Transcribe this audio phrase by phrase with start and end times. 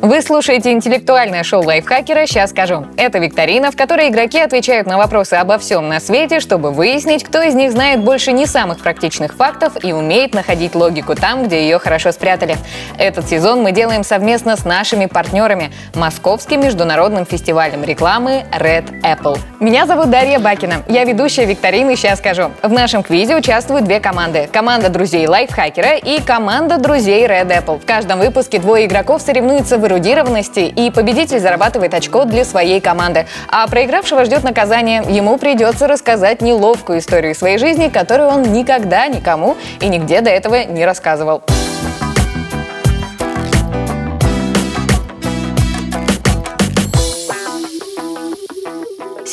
[0.00, 2.86] Вы слушаете интеллектуальное шоу лайфхакера «Сейчас скажу».
[2.96, 7.40] Это викторина, в которой игроки отвечают на вопросы обо всем на свете, чтобы выяснить, кто
[7.42, 11.78] из них знает больше не самых практичных фактов и умеет находить логику там, где ее
[11.78, 12.56] хорошо спрятали.
[12.98, 19.38] Этот сезон мы делаем совместно с нашими партнерами– Московским международным фестивалем рекламы Red Apple.
[19.60, 20.82] Меня зовут Дарья Бакина.
[20.88, 22.50] Я ведущая викторины «Сейчас скажу».
[22.62, 24.48] В нашем квизе участвуют две команды.
[24.52, 27.78] Команда друзей лайфхакера и команда друзей Red Apple.
[27.80, 33.26] В каждом выпуске двое игроков соревнуются в эрудированности, и победитель зарабатывает очко для своей команды.
[33.48, 35.02] А проигравшего ждет наказание.
[35.08, 40.64] Ему придется рассказать неловкую историю своей жизни, которую он никогда никому и нигде до этого
[40.64, 41.42] не рассказывал.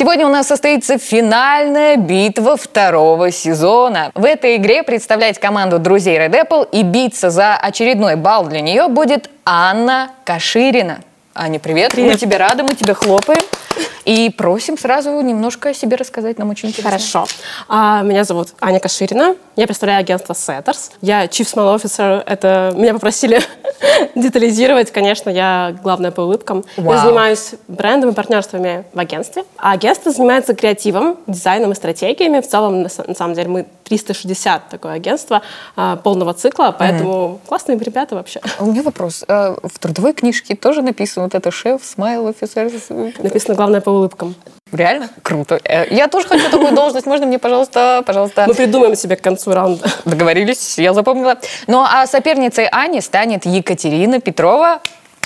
[0.01, 4.11] Сегодня у нас состоится финальная битва второго сезона.
[4.15, 8.87] В этой игре представлять команду друзей Red Apple и биться за очередной балл для нее
[8.87, 11.01] будет Анна Каширина.
[11.35, 11.91] Аня, привет.
[11.91, 12.13] привет.
[12.13, 13.41] Мы тебе рады, мы тебе хлопаем.
[14.05, 16.89] И просим сразу немножко о себе рассказать, нам очень интересно.
[16.89, 17.27] Хорошо.
[17.70, 20.93] А, меня зовут Аня Каширина, я представляю агентство Setters.
[21.01, 23.39] Я Chief Small Officer, это меня попросили
[24.15, 26.63] детализировать, конечно, я главная по улыбкам.
[26.77, 26.96] Вау.
[26.96, 29.43] Я занимаюсь брендом и партнерствами в агентстве.
[29.57, 32.41] А агентство занимается креативом, дизайном и стратегиями.
[32.41, 35.41] В целом, на, на самом деле, мы 360 такое агентство
[35.76, 37.48] а, полного цикла, поэтому mm.
[37.48, 38.40] классные ребята вообще.
[38.57, 39.23] А у меня вопрос.
[39.27, 42.71] А в трудовой книжке тоже написано вот это шеф, смайл, офицер?
[43.20, 44.35] Написано главное по улыбкам.
[44.71, 45.09] Реально?
[45.21, 45.59] Круто.
[45.63, 47.05] Э, я тоже хочу такую должность.
[47.05, 48.45] Можно мне, пожалуйста, пожалуйста...
[48.47, 49.89] Мы придумаем себе к концу раунда.
[50.05, 51.37] Договорились, я запомнила.
[51.67, 54.81] Ну, а соперницей Ани станет Екатерина Петрова.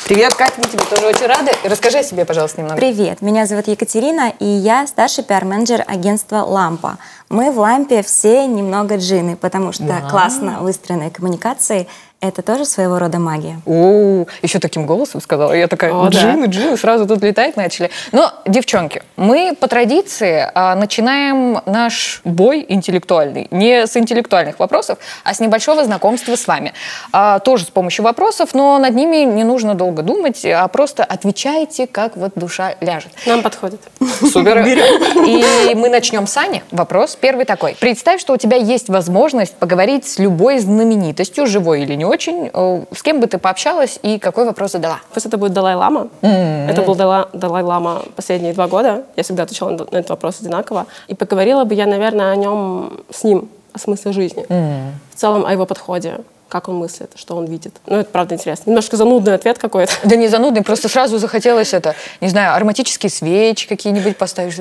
[0.05, 1.51] Привет, Катя, мы тебе тоже очень рады.
[1.63, 2.79] Расскажи о себе, пожалуйста, немного.
[2.79, 6.97] Привет, меня зовут Екатерина, и я старший пиар-менеджер агентства «Лампа».
[7.29, 10.01] Мы в «Лампе» все немного джины, потому что да.
[10.01, 11.87] классно выстроенные коммуникации–
[12.21, 13.61] это тоже своего рода магия.
[13.65, 15.53] О, еще таким голосом сказала.
[15.53, 16.51] Я такая, О, джины, да.
[16.51, 17.91] джины, сразу тут летать начали.
[18.11, 25.33] Но, девчонки, мы по традиции а, начинаем наш бой интеллектуальный не с интеллектуальных вопросов, а
[25.33, 26.73] с небольшого знакомства с вами.
[27.11, 31.85] А, тоже с помощью вопросов, но над ними не нужно долго думать, а просто отвечайте,
[31.85, 33.11] как вот душа ляжет.
[33.25, 33.81] Нам подходит.
[34.21, 34.65] Супер.
[34.65, 36.63] И мы начнем с Ани.
[36.71, 37.75] Вопрос первый такой.
[37.79, 42.49] Представь, что у тебя есть возможность поговорить с любой знаменитостью, живой или не очень.
[42.53, 44.99] Э, с кем бы ты пообщалась и какой вопрос задала?
[45.13, 46.07] Пусть это будет Далай-Лама.
[46.21, 46.69] Mm-hmm.
[46.69, 49.03] Это был Далай-Лама последние два года.
[49.15, 50.85] Я всегда отвечала на этот вопрос одинаково.
[51.07, 54.45] И поговорила бы я, наверное, о нем с ним, о смысле жизни.
[54.47, 54.91] Mm-hmm.
[55.13, 56.19] В целом о его подходе
[56.49, 57.75] как он мыслит, что он видит.
[57.87, 58.69] Ну, это правда интересно.
[58.69, 59.93] Немножко занудный ответ какой-то.
[60.03, 64.55] Да не занудный, просто сразу захотелось это, не знаю, ароматические свечи какие-нибудь поставишь.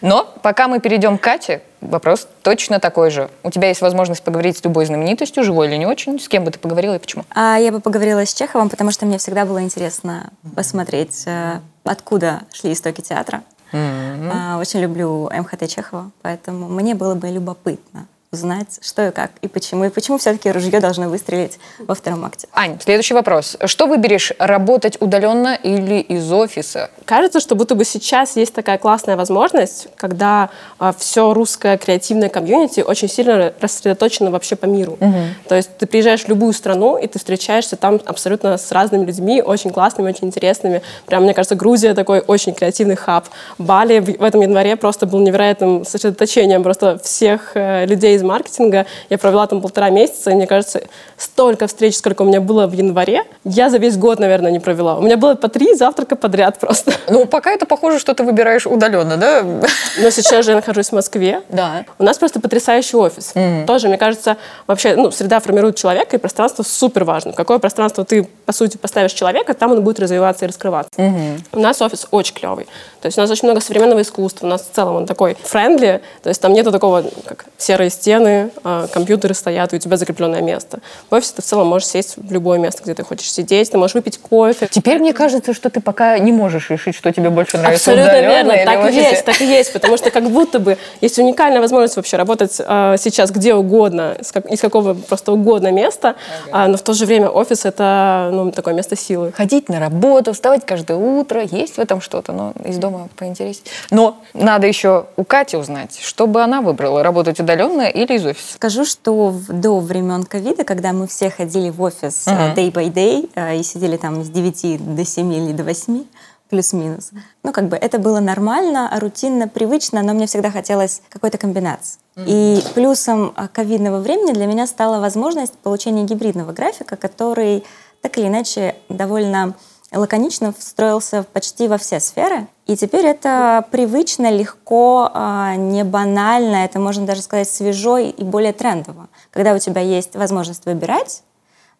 [0.00, 3.30] Но пока мы перейдем к Кате, вопрос точно такой же.
[3.42, 6.18] У тебя есть возможность поговорить с любой знаменитостью, живой или не очень.
[6.18, 7.24] С кем бы ты поговорила и почему?
[7.34, 12.42] А я бы поговорила с Чеховым, потому что мне всегда было интересно посмотреть, э, откуда
[12.52, 13.42] шли истоки театра.
[13.72, 14.60] Mm-hmm.
[14.60, 19.86] Очень люблю МХТ Чехова, поэтому мне было бы любопытно узнать, что и как, и почему,
[19.86, 22.46] и почему все-таки ружье должно выстрелить во втором акте.
[22.52, 23.56] Ань, следующий вопрос.
[23.64, 26.90] Что выберешь, работать удаленно или из офиса?
[27.06, 32.80] Кажется, что будто бы сейчас есть такая классная возможность, когда а, все русское креативное комьюнити
[32.80, 34.98] очень сильно рассредоточено вообще по миру.
[35.00, 35.14] Угу.
[35.48, 39.40] То есть ты приезжаешь в любую страну, и ты встречаешься там абсолютно с разными людьми,
[39.40, 40.82] очень классными, очень интересными.
[41.06, 43.26] Прям, мне кажется, Грузия такой очень креативный хаб.
[43.56, 48.86] Бали в этом январе просто был невероятным сосредоточением просто всех э, людей из маркетинга.
[49.08, 50.82] Я провела там полтора месяца, и мне кажется,
[51.16, 54.98] столько встреч, сколько у меня было в январе, я за весь год, наверное, не провела.
[54.98, 56.92] У меня было по три завтрака подряд просто.
[57.08, 59.42] Ну, пока это похоже, что ты выбираешь удаленно, да?
[59.42, 61.42] Но сейчас же я нахожусь в Москве.
[61.48, 61.84] Да.
[61.98, 63.32] У нас просто потрясающий офис.
[63.34, 63.66] Mm-hmm.
[63.66, 64.36] Тоже, мне кажется,
[64.66, 67.32] вообще, ну, среда формирует человека, и пространство супер важно.
[67.32, 70.90] Какое пространство ты, по сути, поставишь человека, там он будет развиваться и раскрываться.
[70.96, 71.40] Mm-hmm.
[71.52, 72.66] У нас офис очень клевый.
[73.00, 76.02] То есть у нас очень много современного искусства, у нас в целом он такой френдли,
[76.22, 79.98] то есть там нету такого, как серые стены, стены, а, компьютеры стоят, и у тебя
[79.98, 80.78] закрепленное место.
[81.10, 83.76] В офисе ты в целом можешь сесть в любое место, где ты хочешь сидеть, ты
[83.76, 84.66] можешь выпить кофе.
[84.70, 87.90] Теперь мне кажется, что ты пока не можешь решить, что тебе больше нравится.
[87.90, 91.60] Абсолютно верно, так и есть, так и есть, потому что как будто бы есть уникальная
[91.60, 96.14] возможность вообще работать э, сейчас где угодно, из, как, из какого просто угодно места,
[96.50, 99.32] а, но в то же время офис это ну, такое место силы.
[99.32, 103.70] Ходить на работу, вставать каждое утро, есть в этом что-то, но из дома поинтереснее.
[103.90, 108.54] Но надо еще у Кати узнать, чтобы она выбрала работать удаленно или из офиса?
[108.54, 112.54] Скажу, что до времен ковида, когда мы все ходили в офис uh-huh.
[112.54, 116.04] day by day э, и сидели там с 9 до 7 или до 8,
[116.48, 117.10] плюс-минус.
[117.42, 121.98] Ну, как бы это было нормально, рутинно, привычно, но мне всегда хотелось какой-то комбинации.
[122.16, 122.24] Mm-hmm.
[122.26, 127.64] И плюсом ковидного времени для меня стала возможность получения гибридного графика, который
[128.00, 129.54] так или иначе довольно
[129.92, 132.46] лаконично встроился почти во все сферы.
[132.68, 138.52] И теперь это привычно, легко, а, не банально, это можно даже сказать свежо и более
[138.52, 139.08] трендово.
[139.30, 141.22] Когда у тебя есть возможность выбирать,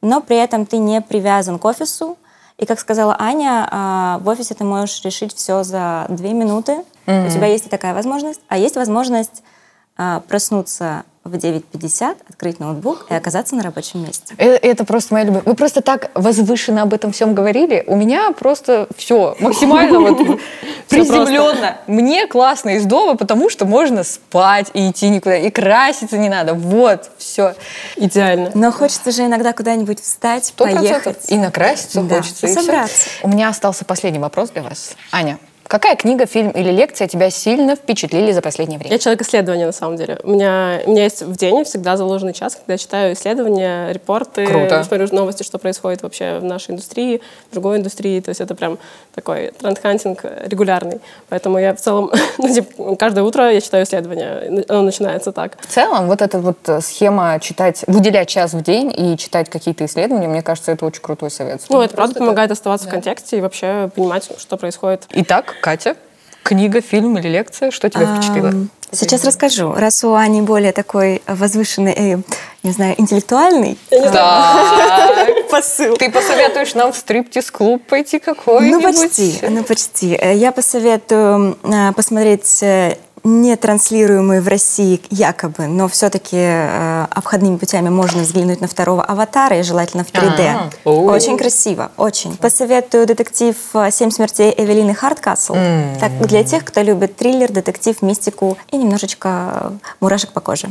[0.01, 2.17] но при этом ты не привязан к офису.
[2.57, 6.83] И, как сказала Аня, а, в офисе ты можешь решить все за две минуты.
[7.05, 7.27] Mm-hmm.
[7.27, 8.41] У тебя есть и такая возможность.
[8.49, 9.43] А есть возможность
[10.29, 14.35] проснуться в 9.50 открыть ноутбук и оказаться на рабочем месте.
[14.37, 15.43] Это, это просто моя любовь.
[15.45, 17.85] Вы просто так возвышенно об этом всем говорили.
[17.87, 20.41] У меня просто все максимально вот
[20.89, 21.79] приземленно.
[21.87, 26.55] Мне классно из дома, потому что можно спать и идти никуда, и краситься не надо.
[26.55, 27.55] Вот, все.
[27.97, 28.51] Идеально.
[28.55, 31.31] Но хочется же иногда куда-нибудь встать, поехать.
[31.31, 32.47] И накраситься хочется.
[32.47, 33.09] И собраться.
[33.23, 34.97] У меня остался последний вопрос для вас.
[35.13, 38.95] Аня, Какая книга, фильм или лекция тебя сильно впечатлили за последнее время?
[38.95, 40.19] Я человек исследования, на самом деле.
[40.23, 44.47] У меня, у меня есть в день всегда заложенный час, когда я читаю исследования, репорты,
[44.47, 44.83] Круто.
[44.83, 47.21] смотрю новости, что происходит вообще в нашей индустрии,
[47.51, 48.19] в другой индустрии.
[48.21, 48.79] То есть это прям
[49.15, 51.01] такой тренд-хантинг регулярный.
[51.29, 54.65] Поэтому я в целом, ну, типа, каждое утро я читаю исследования.
[54.69, 55.59] Оно начинается так.
[55.61, 59.85] В целом, вот эта вот э, схема читать, выделять час в день и читать какие-то
[59.85, 61.61] исследования, мне кажется, это очень крутой совет.
[61.69, 62.91] Ну, это правда помогает оставаться да.
[62.91, 65.07] в контексте и вообще понимать, что происходит.
[65.13, 65.97] Итак, Катя,
[66.43, 68.53] книга, фильм или лекция, что тебя впечатлило?
[68.91, 69.75] Сейчас расскажу.
[69.75, 72.19] Раз у Ани более такой возвышенный, э,
[72.63, 75.27] не знаю, интеллектуальный да.
[75.51, 75.97] посыл.
[75.99, 78.83] Ты посоветуешь нам в стриптиз-клуб пойти какой-нибудь?
[78.83, 79.39] Ну, почти.
[79.43, 80.17] Ну, почти.
[80.19, 87.57] Э, я посоветую э, посмотреть э, не транслируемый в России якобы, но все-таки э, обходными
[87.57, 90.41] путями можно взглянуть на второго аватара и желательно в 3D.
[90.41, 90.91] А-а-а.
[90.91, 92.37] Очень красиво, очень.
[92.37, 93.57] Посоветую детектив
[93.91, 95.55] «Семь смертей» Эвелины Хардкасл.
[95.55, 96.01] Mm.
[96.01, 100.69] Так, для тех, кто любит триллер, детектив, мистику и немножечко мурашек по коже.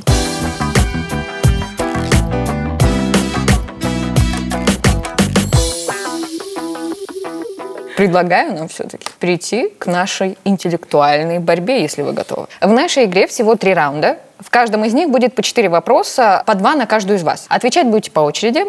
[7.97, 12.45] Предлагаю нам все-таки прийти к нашей интеллектуальной борьбе, если вы готовы.
[12.61, 14.19] В нашей игре всего три раунда.
[14.39, 17.45] В каждом из них будет по четыре вопроса, по два на каждую из вас.
[17.49, 18.65] Отвечать будете по очереди.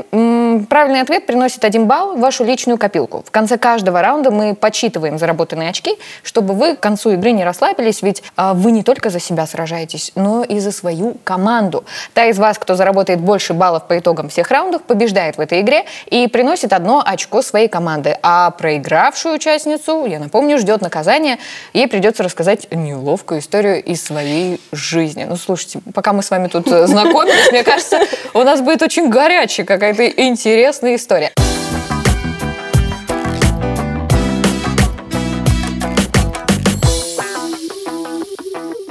[0.67, 3.23] Правильный ответ приносит один балл в вашу личную копилку.
[3.27, 8.01] В конце каждого раунда мы подсчитываем заработанные очки, чтобы вы к концу игры не расслабились,
[8.03, 11.85] ведь а, вы не только за себя сражаетесь, но и за свою команду.
[12.15, 15.85] Та из вас, кто заработает больше баллов по итогам всех раундов, побеждает в этой игре
[16.07, 18.17] и приносит одно очко своей команды.
[18.23, 21.39] А проигравшую участницу, я напомню, ждет наказание.
[21.75, 25.27] Ей придется рассказать неловкую историю из своей жизни.
[25.29, 28.01] Ну, слушай, слушайте, пока мы с вами тут э, знакомились, мне кажется,
[28.35, 31.33] у нас будет очень горячая какая-то интересная история.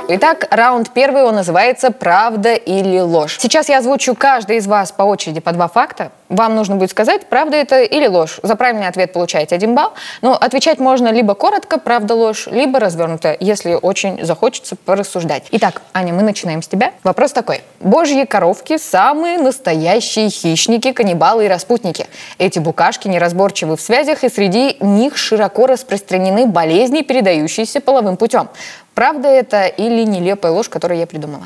[0.09, 3.37] Итак, раунд первый, он называется «Правда или ложь».
[3.41, 6.13] Сейчас я озвучу каждый из вас по очереди по два факта.
[6.29, 8.39] Вам нужно будет сказать, правда это или ложь.
[8.41, 9.93] За правильный ответ получаете один балл.
[10.21, 15.43] Но отвечать можно либо коротко, правда, ложь, либо развернуто, если очень захочется порассуждать.
[15.51, 16.93] Итак, Аня, мы начинаем с тебя.
[17.03, 17.61] Вопрос такой.
[17.81, 22.07] Божьи коровки– самые настоящие хищники, каннибалы и распутники.
[22.37, 28.47] Эти букашки неразборчивы в связях, и среди них широко распространены болезни, передающиеся половым путем.
[28.97, 31.43] Правда это или нелепая ложь, которую я придумала?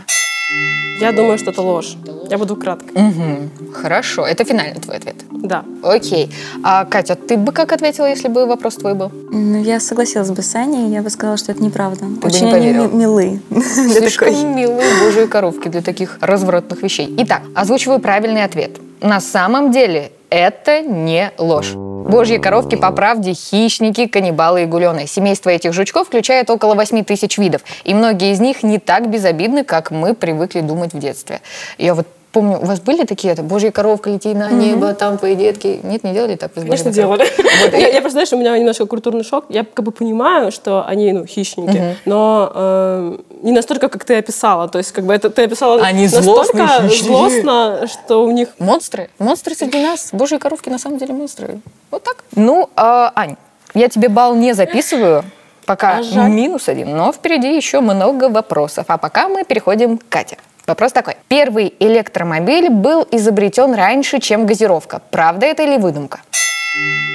[1.01, 1.97] Я думаю, что это ложь.
[2.29, 2.93] Я буду кратко.
[2.93, 3.73] Угу.
[3.73, 4.25] Хорошо.
[4.25, 5.15] Это финальный твой ответ?
[5.29, 5.65] Да.
[5.83, 6.33] Окей.
[6.63, 9.11] А, Катя, ты бы как ответила, если бы вопрос твой был?
[9.31, 12.05] Ну, я согласилась бы с Аней, я бы сказала, что это неправда.
[12.21, 13.41] Ты Очень не они милы.
[13.49, 17.13] Слишком милые божьи коровки для таких развратных вещей.
[17.17, 18.79] Итак, озвучиваю правильный ответ.
[19.01, 21.73] На самом деле это не ложь.
[21.73, 25.05] Божьи коровки по правде хищники, каннибалы и гуленые.
[25.05, 29.63] Семейство этих жучков включает около 8 тысяч видов, и многие из них не так безобидны,
[29.63, 31.41] как мы привыкли думать в детстве.
[31.77, 34.95] Я вот помню, у вас были такие, это, божья коровка, лети на небо, mm-hmm.
[34.95, 35.79] там твои детки.
[35.83, 36.53] Нет, не делали так?
[36.53, 37.25] Конечно, делали.
[37.37, 37.73] Вот.
[37.73, 39.45] я, я просто, знаешь, у меня немножко культурный шок.
[39.49, 41.95] Я как бы понимаю, что они, ну, хищники, mm-hmm.
[42.05, 44.67] но э, не настолько, как ты описала.
[44.67, 48.49] То есть, как бы это ты описала они настолько злостно, что у них...
[48.59, 49.09] Монстры.
[49.19, 50.09] Монстры среди нас.
[50.11, 51.59] Божьи коровки на самом деле монстры.
[51.89, 52.23] Вот так.
[52.35, 53.35] Ну, э, Ань,
[53.73, 55.23] я тебе балл не записываю.
[55.65, 58.85] Пока а минус один, но впереди еще много вопросов.
[58.87, 60.37] А пока мы переходим к Кате.
[60.67, 61.15] Вопрос такой.
[61.27, 65.01] Первый электромобиль был изобретен раньше, чем газировка.
[65.11, 66.19] Правда это или выдумка?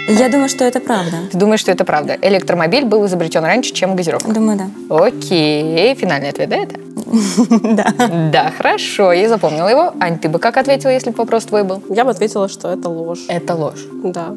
[0.08, 1.16] Я думаю, что это правда.
[1.32, 2.16] Ты думаешь, что это правда?
[2.20, 4.30] Электромобиль был изобретен раньше, чем газировка?
[4.32, 5.04] Думаю, да.
[5.04, 5.94] Окей.
[5.94, 6.80] Финальный ответ, да, это?
[7.62, 7.94] Да.
[8.32, 9.12] Да, хорошо.
[9.12, 9.94] Я запомнила его.
[10.00, 11.82] Ань, ты бы как ответила, если бы вопрос твой был?
[11.88, 13.24] Я бы ответила, что это ложь.
[13.28, 13.84] Это ложь?
[14.04, 14.34] Да.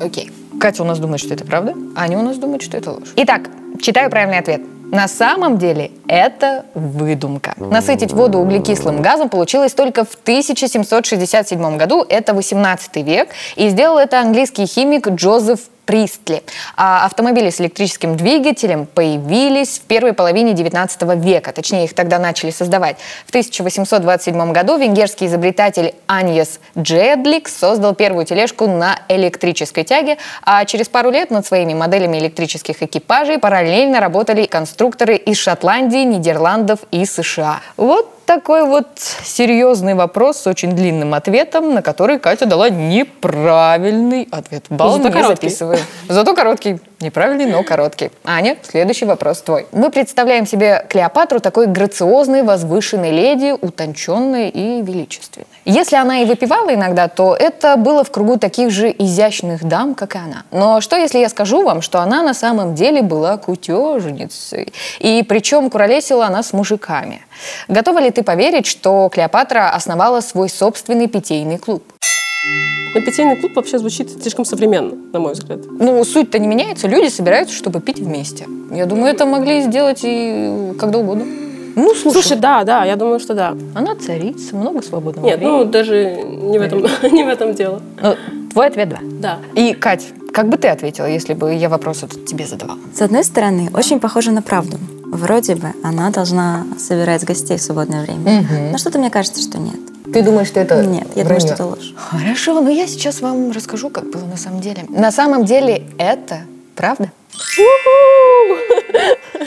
[0.00, 0.30] Окей.
[0.60, 1.74] Катя у нас думает, что это правда.
[1.96, 3.12] Аня у нас думает, что это ложь.
[3.16, 4.62] Итак, читаю правильный ответ.
[4.92, 7.54] На самом деле это выдумка.
[7.56, 14.20] Насытить воду углекислым газом получилось только в 1767 году, это 18 век, и сделал это
[14.20, 15.60] английский химик Джозеф
[15.92, 16.42] Пристли.
[16.74, 22.50] А автомобили с электрическим двигателем появились в первой половине 19 века, точнее их тогда начали
[22.50, 22.96] создавать.
[23.26, 30.88] В 1827 году венгерский изобретатель Аньес Джедлик создал первую тележку на электрической тяге, а через
[30.88, 37.60] пару лет над своими моделями электрических экипажей параллельно работали конструкторы из Шотландии, Нидерландов и США.
[37.76, 38.86] Вот такой вот
[39.24, 44.64] серьезный вопрос с очень длинным ответом, на который Катя дала неправильный ответ.
[44.70, 45.34] Балл Зато не короткий.
[45.48, 45.78] записываю.
[46.08, 46.80] Зато короткий.
[47.02, 48.12] Неправильный, но короткий.
[48.24, 49.66] Аня, следующий вопрос твой.
[49.72, 55.48] Мы представляем себе Клеопатру такой грациозной, возвышенной леди, утонченной и величественной.
[55.64, 60.14] Если она и выпивала иногда, то это было в кругу таких же изящных дам, как
[60.14, 60.44] и она.
[60.52, 64.72] Но что, если я скажу вам, что она на самом деле была кутежницей?
[65.00, 67.22] И причем куролесила она с мужиками.
[67.66, 71.82] Готова ли ты поверить, что Клеопатра основала свой собственный питейный клуб?
[72.94, 75.60] Но питейный клуб вообще звучит слишком современно, на мой взгляд.
[75.70, 78.46] Ну, суть-то не меняется, люди собираются, чтобы пить вместе.
[78.70, 81.24] Я думаю, это могли сделать и когда угодно.
[81.74, 83.56] Ну, слушай, Слушай, да, да, я думаю, что да.
[83.74, 85.56] она царица, много свободного Нет, времени.
[85.56, 86.80] ну даже не в этом,
[87.12, 87.80] не в этом дело.
[88.02, 88.14] Ну,
[88.52, 88.98] твой ответ да.
[89.00, 89.38] Да.
[89.54, 92.78] И, Кать, как бы ты ответила, если бы я вопрос этот тебе задавала?
[92.94, 94.76] С одной стороны, очень похоже на правду.
[95.12, 98.46] Вроде бы она должна собирать гостей в свободное время.
[98.72, 99.76] Но что-то мне кажется, что нет.
[100.10, 101.92] Ты думаешь, что это Нет, я думаю, что это ложь.
[101.96, 104.84] Хорошо, но я сейчас вам расскажу, как было на самом деле.
[104.88, 106.40] На самом деле это
[106.74, 107.12] правда.
[107.34, 108.01] А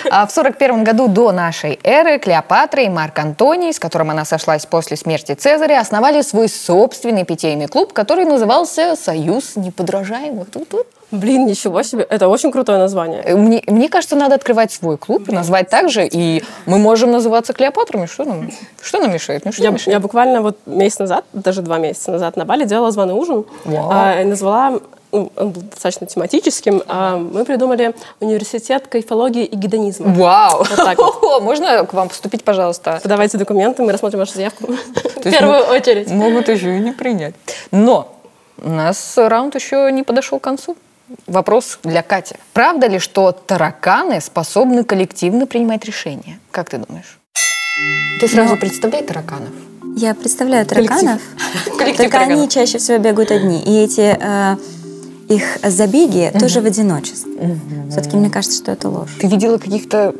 [0.09, 4.97] в 41 году до нашей эры Клеопатра и Марк Антоний, с которым она сошлась после
[4.97, 10.50] смерти Цезаря, основали свой собственный питейный клуб, который назывался «Союз неподражаемых».
[10.50, 10.88] Тут-тут.
[11.12, 12.03] Блин, ничего себе.
[12.09, 13.21] Это очень крутое название.
[13.24, 17.53] Э, Мне, мне кажется, надо открывать свой клуб назвать так же, и мы можем называться
[17.53, 18.07] Клеопатрами.
[18.07, 18.50] Что нам,
[18.81, 19.45] что нам мешает?
[19.45, 19.88] Ну, что Я, мешает?
[19.93, 23.45] я буквально вот месяц назад, даже два месяца назад на Бали делала званый ужин.
[23.65, 23.89] Вау.
[23.91, 24.79] а, и назвала,
[25.15, 26.81] он был достаточно тематическим.
[26.88, 30.13] а, мы придумали университет кайфологии и гедонизма.
[30.13, 30.65] Вау!
[30.75, 31.17] так вот.
[31.24, 33.00] О, Можно к вам поступить, пожалуйста?
[33.01, 34.67] Подавайте документы, мы рассмотрим вашу заявку
[35.15, 36.10] в первую очередь.
[36.10, 37.36] Могут еще и не принять.
[37.72, 38.15] Но
[38.62, 40.75] у нас раунд еще не подошел к концу.
[41.27, 42.36] Вопрос для Кати.
[42.53, 46.39] Правда ли, что тараканы способны коллективно принимать решения?
[46.51, 47.19] Как ты думаешь?
[48.19, 49.50] Ты сразу Ну, представляй тараканов.
[49.98, 51.22] Я представляю тараканов,
[51.77, 52.50] Коллектив только они тараканов.
[52.53, 53.62] чаще всего бегают одни.
[53.62, 54.57] И эти э,
[55.29, 57.60] их забеги тоже в одиночестве.
[57.89, 59.10] Все-таки мне кажется, что это ложь.
[59.20, 60.13] Ты видела каких-то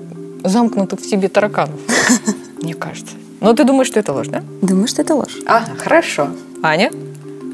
[0.44, 1.80] замкнутых в себе тараканов?
[2.62, 3.14] Мне кажется.
[3.42, 4.44] Но ты думаешь, что это ложь, да?
[4.62, 5.38] Думаю, что это ложь.
[5.46, 6.30] Ага, хорошо.
[6.64, 6.92] Аня,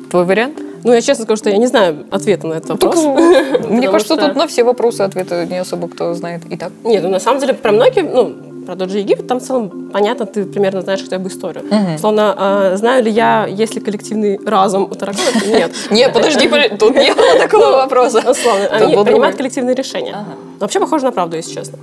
[0.10, 0.60] твой вариант?
[0.84, 2.96] Ну, я честно скажу, что я не знаю ответа на этот вопрос.
[3.70, 6.42] Мне кажется, тут на все вопросы ответы не особо кто знает.
[6.50, 6.72] Итак.
[6.84, 9.90] Нет, ну на самом деле про многие, ну, про тот же Египет, там в целом
[9.92, 11.66] понятно, ты примерно знаешь хотя бы историю.
[11.98, 15.46] Словно, а, знаю ли я, есть ли коллективный разум у тараканов?
[15.46, 15.72] Нет.
[15.92, 18.20] Нет, подожди, тут не было такого вопроса.
[18.20, 20.26] Условно, они принимают коллективные решения.
[20.60, 21.78] Вообще похоже на правду, если честно.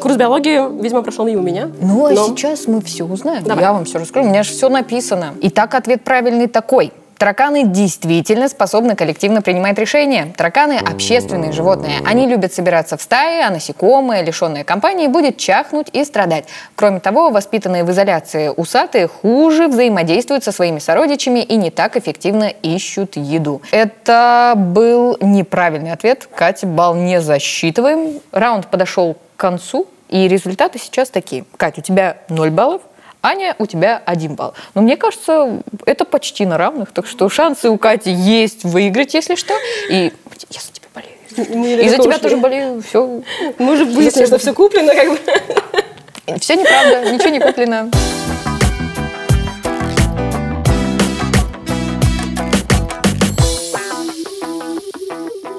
[0.00, 1.70] Курс биологии, видимо, прошел мимо меня.
[1.80, 3.44] Ну, а сейчас мы все узнаем.
[3.46, 4.26] Я вам все расскажу.
[4.26, 5.34] У меня же все написано.
[5.40, 6.92] Итак, ответ правильный такой.
[7.18, 10.34] Тараканы действительно способны коллективно принимать решения.
[10.36, 12.00] Тараканы– общественные животные.
[12.04, 16.44] Они любят собираться в стаи, а насекомые, лишенные компании, будет чахнуть и страдать.
[16.74, 22.52] Кроме того, воспитанные в изоляции усатые хуже взаимодействуют со своими сородичами и не так эффективно
[22.62, 23.62] ищут еду.
[23.70, 26.28] Это был неправильный ответ.
[26.34, 28.20] Катя, балл не засчитываем.
[28.32, 31.44] Раунд подошел к концу, и результаты сейчас такие.
[31.56, 32.82] Катя, у тебя 0 баллов,
[33.26, 34.54] Аня, у тебя один балл.
[34.74, 39.34] Но мне кажется, это почти на равных, так что шансы у Кати есть выиграть, если
[39.34, 39.52] что.
[39.90, 40.12] И
[40.50, 41.16] я за тебя болею.
[41.48, 42.82] Мы И за тебя тоже болею.
[42.88, 43.22] Все,
[43.58, 46.38] Мы уже выяснили, что все куплено, как бы.
[46.38, 47.90] все неправда, ничего не куплено.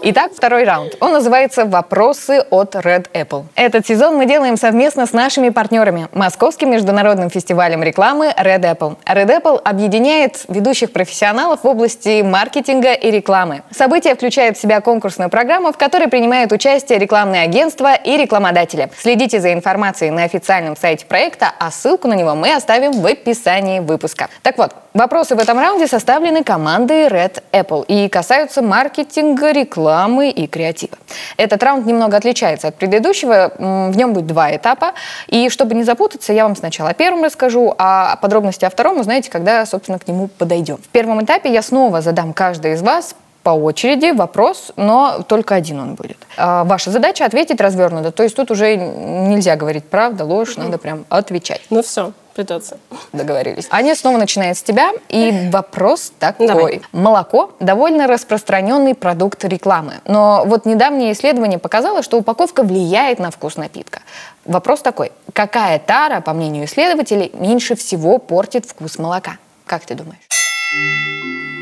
[0.10, 0.96] Итак, второй раунд.
[1.02, 3.44] Он называется «Вопросы от Red Apple».
[3.56, 8.96] Этот сезон мы делаем совместно с нашими партнерами– Московским международным фестивалем рекламы Red Apple.
[9.06, 13.64] Red Apple объединяет ведущих профессионалов в области маркетинга и рекламы.
[13.70, 18.90] Событие включает в себя конкурсную программу, в которой принимают участие рекламные агентства и рекламодатели.
[18.98, 23.82] Следите за информацией на официальном сайте проекта, а ссылку на него мы оставим в описании
[23.82, 24.30] выпуска.
[24.42, 29.97] Так вот, вопросы в этом раунде составлены командой Red Apple и касаются маркетинга, рекламы
[30.32, 30.98] и креатива.
[31.38, 34.94] Этот раунд немного отличается от предыдущего, в нем будет два этапа,
[35.28, 39.30] и чтобы не запутаться, я вам сначала о первом расскажу, а подробности о втором узнаете,
[39.30, 40.78] когда, собственно, к нему подойдем.
[40.78, 45.80] В первом этапе я снова задам каждой из вас по очереди вопрос, но только один
[45.80, 46.18] он будет.
[46.36, 48.12] А, ваша задача ответить развернуто.
[48.12, 51.62] То есть тут уже нельзя говорить правда, ложь, надо прям отвечать.
[51.70, 52.78] Ну все, придется.
[53.14, 53.68] Договорились.
[53.72, 54.92] Аня снова начинает с тебя.
[55.10, 56.48] И вопрос такой.
[56.48, 56.82] Давай.
[56.92, 59.96] Молоко– довольно распространенный продукт рекламы.
[60.06, 64.02] Но вот недавнее исследование показало, что упаковка влияет на вкус напитка.
[64.46, 65.12] Вопрос такой.
[65.34, 69.38] Какая тара, по мнению исследователей, меньше всего портит вкус молока?
[69.66, 70.28] Как ты думаешь?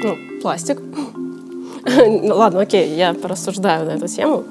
[0.04, 0.82] Ну, пластик.
[1.88, 4.44] Ну, Ладно, окей, я порассуждаю на эту тему.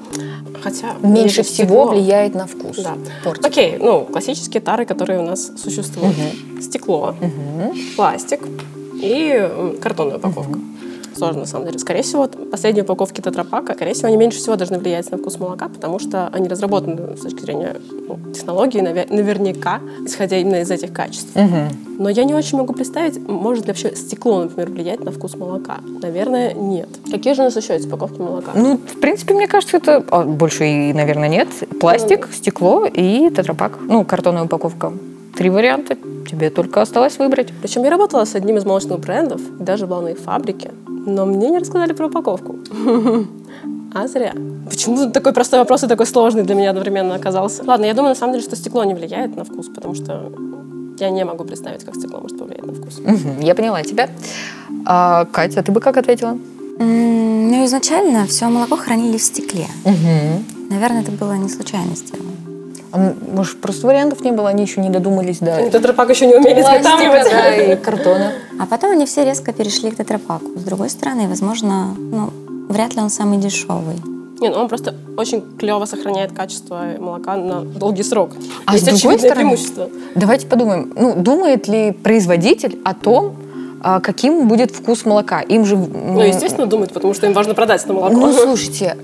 [0.61, 0.95] Хотя...
[1.01, 1.87] Меньше всего стекло.
[1.87, 2.77] влияет на вкус.
[2.77, 2.95] Да.
[3.23, 3.45] Портит.
[3.45, 6.15] Окей, ну, классические тары, которые у нас существуют.
[6.61, 7.15] Стекло,
[7.95, 8.41] пластик
[8.95, 10.59] и картонная упаковка.
[11.15, 11.79] Сложно, на самом деле.
[11.79, 15.69] Скорее всего, последние упаковки тетрапака, скорее всего, они меньше всего должны влиять на вкус молока,
[15.69, 20.91] потому что они разработаны с точки зрения ну, технологии, наве- наверняка, исходя именно из этих
[20.93, 21.29] качеств.
[21.97, 25.77] Но я не очень могу представить, может ли вообще стекло, например, влиять на вкус молока.
[26.01, 26.89] Наверное, нет.
[27.09, 28.51] Какие же у нас еще есть упаковки молока?
[28.53, 31.47] Ну, в принципе, мне кажется, это а, больше и, наверное, нет.
[31.79, 33.79] Пластик, стекло и тетрапак.
[33.81, 34.91] Ну, картонная упаковка.
[35.37, 35.95] Три варианта.
[36.29, 37.49] Тебе только осталось выбрать.
[37.61, 40.71] Причем я работала с одним из молочных брендов, и даже была на их фабрике,
[41.05, 42.55] но мне не рассказали про упаковку.
[43.93, 44.33] А зря.
[44.69, 47.63] Почему такой простой вопрос и такой сложный для меня одновременно оказался?
[47.63, 50.31] Ладно, я думаю, на самом деле, что стекло не влияет на вкус, потому что
[50.99, 52.99] я не могу представить, как стекло может повлиять на вкус.
[53.39, 54.09] Я поняла тебя.
[54.85, 56.37] А, Катя, ты бы как ответила?
[56.79, 59.67] М, Ну, изначально все молоко хранили в стекле.
[60.69, 62.31] Наверное, это было не случайно сделано.
[62.91, 66.61] А может, просто вариантов не было, они еще не додумались до Тетрапак еще не умели
[66.61, 67.29] изготавливать.
[67.29, 68.31] да, и картона.
[68.59, 70.51] А потом они все резко перешли к тетрапаку.
[70.55, 72.29] С другой стороны, возможно, ну,
[72.69, 73.95] вряд ли он самый дешевый.
[74.41, 78.31] Не, ну он просто очень клево сохраняет качество молока на долгий срок.
[78.65, 79.89] А Есть с другой стороны, преимущество.
[80.13, 83.35] давайте подумаем, ну, думает ли производитель о том,
[84.03, 85.41] каким будет вкус молока?
[85.41, 85.75] Им же...
[85.75, 88.15] Ну, естественно, думают, потому что им важно продать это молоко.
[88.15, 88.97] Ну, слушайте,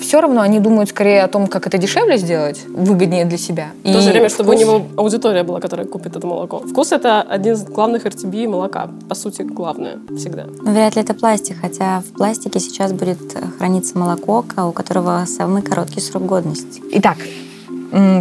[0.00, 3.68] все равно они думают скорее о том, как это дешевле сделать, выгоднее для себя.
[3.82, 6.58] В то же время, чтобы у вкус- него аудитория была, которая купит это молоко.
[6.60, 8.90] Вкус— это один из главных RTB молока.
[9.08, 10.44] По сути, главное всегда.
[10.62, 13.18] Но вряд ли это пластик, хотя в пластике сейчас будет
[13.58, 16.82] храниться молоко, у которого самый короткий срок годности.
[16.92, 17.18] Итак,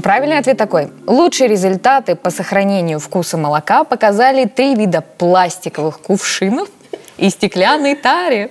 [0.01, 0.91] правильный ответ такой.
[1.07, 6.69] Лучшие результаты по сохранению вкуса молока показали три вида пластиковых кувшинов
[7.17, 8.49] и стеклянной таре.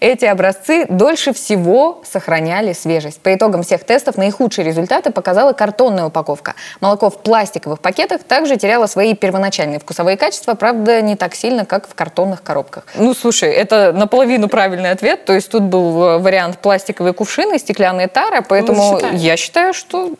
[0.00, 3.20] Эти образцы дольше всего сохраняли свежесть.
[3.20, 6.54] По итогам всех тестов наихудшие результаты показала картонная упаковка.
[6.80, 11.88] Молоко в пластиковых пакетах также теряло свои первоначальные вкусовые качества, правда, не так сильно, как
[11.88, 12.84] в картонных коробках.
[12.94, 15.24] Ну, слушай, это наполовину правильный ответ.
[15.24, 19.16] То есть тут был э, вариант пластиковые кувшины, стеклянная тара, поэтому считаем.
[19.16, 20.10] я считаю, что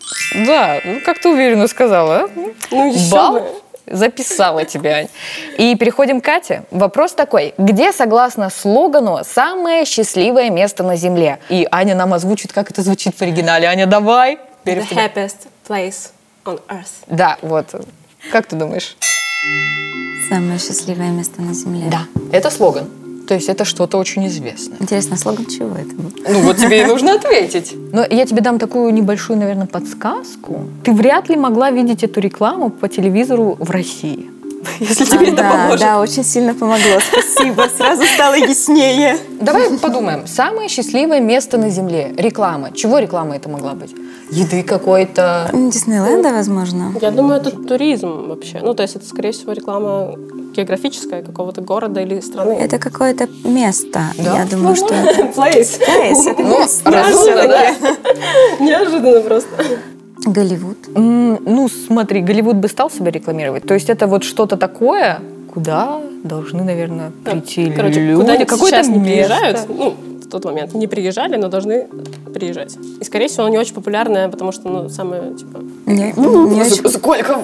[0.47, 2.17] да, ну, как ты уверенно сказала.
[2.17, 2.29] а?
[2.71, 3.43] Ну, еще Бал бы.
[3.91, 4.97] Записала тебя.
[4.97, 5.09] Ань.
[5.59, 6.65] И переходим к Кате.
[6.71, 7.55] Вопрос такой.
[7.59, 11.39] Где, согласно слогану, самое счастливое место на Земле?
[11.49, 13.67] И Аня нам озвучит, как это звучит в оригинале.
[13.67, 14.39] Аня, давай.
[14.65, 16.11] The happiest place
[16.45, 17.05] on earth.
[17.07, 17.67] Да, вот.
[18.31, 18.97] Как ты думаешь?
[20.29, 21.87] Самое счастливое место на Земле.
[21.91, 22.89] Да, это слоган.
[23.31, 24.77] То есть это что-то очень известное.
[24.81, 25.95] Интересно, слоган чего это?
[26.29, 27.77] Ну вот тебе и нужно ответить.
[27.93, 30.65] Но я тебе дам такую небольшую, наверное, подсказку.
[30.83, 34.29] Ты вряд ли могла видеть эту рекламу по телевизору в России.
[34.81, 35.81] Если тебе это да, поможет.
[35.81, 36.99] да, очень сильно помогло.
[37.13, 39.17] Спасибо, сразу стало яснее.
[39.41, 40.27] Давай подумаем.
[40.27, 42.13] Самое счастливое место на Земле.
[42.17, 42.73] Реклама.
[42.73, 43.95] Чего реклама это могла быть?
[44.31, 45.51] Еды какой-то.
[45.53, 46.93] Диснейленда, возможно.
[47.01, 48.61] Я думаю, это туризм вообще.
[48.63, 50.15] Ну, то есть это, скорее всего, реклама
[50.55, 52.53] географическая какого-то города или страны.
[52.53, 54.03] Это какое-то место.
[54.19, 54.37] Да?
[54.39, 54.87] Я думаю, что...
[55.37, 55.81] Place.
[55.81, 56.91] Place, это Ну, место.
[56.91, 57.75] разумно, да?
[58.61, 59.49] Неожиданно просто.
[60.27, 60.77] Голливуд.
[60.95, 63.67] Ну, смотри, Голливуд бы стал себя рекламировать.
[63.67, 65.21] То есть это вот что-то такое,
[65.53, 68.21] куда должны, наверное, прийти Короче, люди.
[68.21, 71.87] куда они Какое-то сейчас не приезжают, ну, в тот момент не приезжали, но должны
[72.35, 72.77] приезжать.
[73.01, 75.61] И, скорее всего, оно не очень популярное, потому что, ну, самое, типа...
[75.87, 77.39] Не, Ну, не очень- Сколько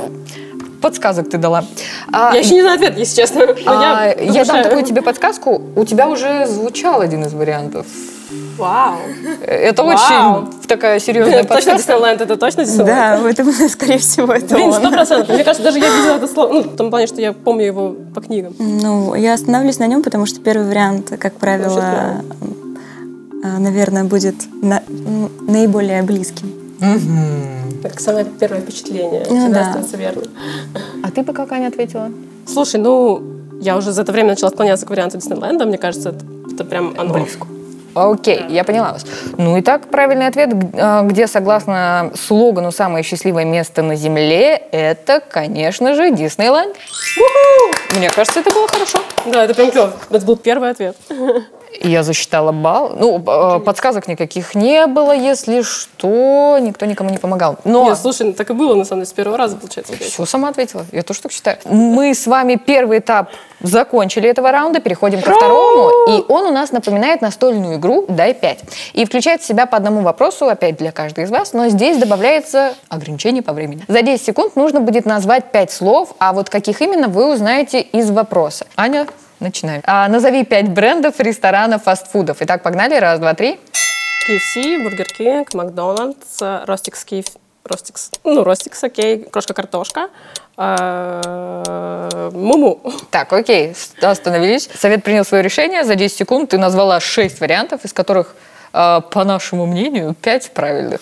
[0.83, 1.65] подсказок ты дала?
[2.13, 3.47] А, Я еще не знаю ответ, если честно.
[3.47, 4.65] но а, я дам размышляю.
[4.65, 5.63] такую тебе подсказку.
[5.75, 7.87] У тебя уже звучал один из вариантов.
[8.59, 8.97] Вау.
[9.47, 10.43] Это Вау.
[10.45, 11.79] очень такая серьезная Точно подсказка.
[11.93, 12.87] Диснейленд, это точно Диснейленд?
[12.89, 15.35] Да, это, скорее всего, это Блин, сто процентов.
[15.35, 16.53] Мне кажется, даже я видела это слово.
[16.53, 18.55] Ну, в том плане, что я помню его по книгам.
[18.59, 22.23] Ну, я остановлюсь на нем, потому что первый вариант, как правило,
[23.43, 26.53] э, наверное, будет на- м, наиболее близким.
[26.81, 29.25] Это как самое первое впечатление.
[29.29, 29.67] Ну Всегда да.
[29.69, 30.23] остается верно.
[31.03, 32.11] А ты бы как Аня ответила?
[32.47, 33.23] Слушай, ну,
[33.61, 35.65] я уже за это время начала склоняться к варианту Диснейленда.
[35.67, 37.15] Мне кажется, это, это прям оно.
[37.15, 37.47] Близко.
[37.97, 39.07] Окей, я поняла вас.
[39.39, 45.21] Ну и так, правильный ответ, а, где, согласно слогану «Самое счастливое место на Земле», это,
[45.21, 46.77] конечно же, Диснейленд.
[47.97, 48.99] Мне кажется, это было хорошо.
[49.25, 49.93] Да, это прям клево.
[50.11, 50.97] Это был первый ответ.
[51.87, 52.97] Я засчитала балл.
[52.99, 56.59] Ну, э, подсказок никаких не было, если что.
[56.61, 57.57] Никто никому не помогал.
[57.65, 57.85] Но...
[57.85, 59.93] Нет, слушай, ну, так и было, на самом деле, с первого раза, получается.
[59.97, 60.85] Все сама ответила.
[60.93, 61.59] Я тоже так считаю.
[61.65, 65.91] Мы с вами первый этап закончили этого раунда, переходим ко второму.
[66.11, 68.59] И он у нас напоминает настольную игру «Дай 5».
[68.95, 72.75] И включает в себя по одному вопросу, опять для каждой из вас, но здесь добавляется
[72.89, 73.85] ограничение по времени.
[73.89, 78.11] За 10 секунд нужно будет назвать 5 слов, а вот каких именно вы узнаете из
[78.11, 78.67] вопроса.
[78.77, 79.07] Аня,
[79.41, 79.83] Начинаем.
[79.85, 82.39] А, назови пять брендов ресторанов фастфудов.
[82.41, 82.97] Итак, погнали.
[82.97, 83.61] Раз, два, три.
[84.29, 87.27] KFC, Burger King, Макдональдс, Ростикс Киев,
[87.65, 90.09] Ростикс, ну, Ростикс, окей, крошка-картошка,
[90.57, 92.81] а, Муму.
[93.11, 94.69] Так, окей, остановились.
[94.75, 95.85] Совет принял свое решение.
[95.85, 98.35] За 10 секунд ты назвала 6 вариантов, из которых
[98.73, 101.01] а, по нашему мнению, 5 правильных.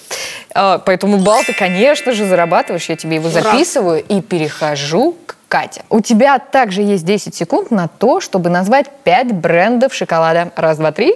[0.55, 2.89] А, поэтому балл ты, конечно же, зарабатываешь.
[2.89, 7.87] Я тебе его записываю и перехожу к Катя, у тебя также есть 10 секунд на
[7.87, 10.51] то, чтобы назвать 5 брендов шоколада.
[10.57, 11.15] Раз, два, три.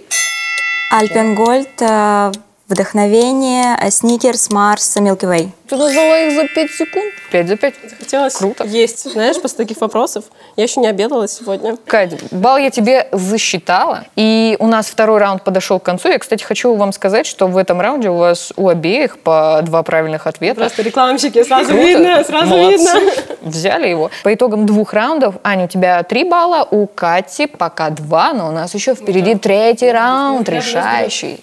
[0.93, 2.31] Альпенгольд, э,
[2.69, 5.49] Вдохновение, Сникерс, Марс, Milky Way.
[5.71, 7.07] Ты назвала их за 5 секунд?
[7.33, 7.75] 5 за 5.
[7.99, 8.65] Хотелось Круто.
[8.65, 10.25] есть, знаешь, после таких вопросов.
[10.57, 11.79] Я еще не обедала сегодня.
[11.87, 14.05] Катя, балл я тебе засчитала.
[14.17, 16.11] И у нас второй раунд подошел к концу.
[16.11, 19.83] Я, кстати, хочу вам сказать, что в этом раунде у вас у обеих по два
[19.83, 20.61] правильных ответа.
[20.61, 21.83] Просто рекламщики, сразу Круто.
[21.83, 22.77] видно, сразу Молодцы.
[22.77, 23.01] видно.
[23.41, 24.11] Взяли его.
[24.23, 28.53] По итогам двух раундов, Аня, у тебя три балла, у Кати пока два, но у
[28.53, 31.39] нас еще впереди третий раунд, решающий.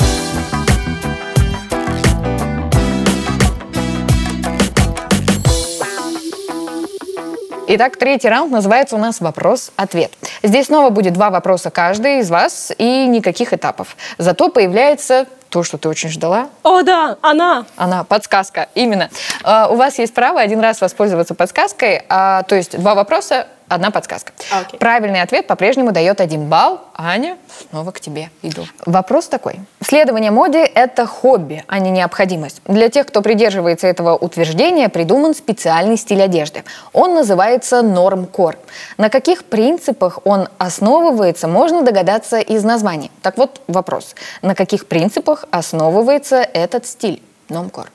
[7.67, 10.11] Итак, третий раунд называется у нас «Вопрос-ответ».
[10.43, 13.97] Здесь снова будет два вопроса каждый из вас и никаких этапов.
[14.19, 16.49] Зато появляется то, что ты очень ждала.
[16.61, 17.65] О, да, она.
[17.75, 19.09] Она, подсказка, именно.
[19.43, 23.91] А, у вас есть право один раз воспользоваться подсказкой, а, то есть два вопроса, одна
[23.91, 24.31] подсказка.
[24.51, 24.79] Окей.
[24.79, 26.81] Правильный ответ по-прежнему дает один балл.
[26.95, 27.37] Аня,
[27.69, 28.65] снова к тебе иду.
[28.85, 29.59] Вопрос такой.
[29.81, 32.61] Следование моде– это хобби, а не необходимость.
[32.65, 36.63] Для тех, кто придерживается этого утверждения, придуман специальный стиль одежды.
[36.93, 38.57] Он называется нормкор.
[38.97, 43.09] На каких принципах он основывается, можно догадаться из названия.
[43.21, 44.15] Так вот, вопрос.
[44.41, 47.21] На каких принципах основывается этот стиль?
[47.49, 47.91] Нормкор.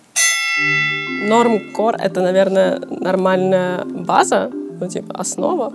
[1.23, 5.73] Норм-кор— это, наверное, нормальная база, ну, типа, основа.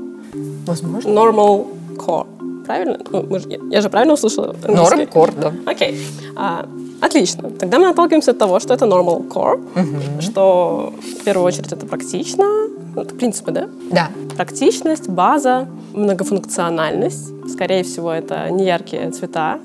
[0.67, 1.09] Возможно.
[1.09, 1.65] Normal
[1.97, 2.25] core.
[2.65, 2.97] Правильно?
[3.11, 4.55] Ну, мы же- я, я же правильно услышала?
[4.67, 4.95] английский?
[4.97, 5.53] Нормкор, да.
[5.65, 5.95] Окей.
[6.35, 6.65] А,
[7.01, 7.49] отлично.
[7.59, 9.59] Тогда мы отталкиваемся от того, что это normal core,
[10.21, 12.45] что в первую очередь это практично.
[12.95, 13.67] Ну, Это принципы, да?
[13.91, 14.09] Да.
[14.35, 17.31] Практичность, база, многофункциональность.
[17.49, 19.59] Скорее всего, это неяркие цвета.